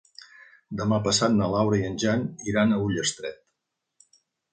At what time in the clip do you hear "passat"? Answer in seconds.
1.07-1.35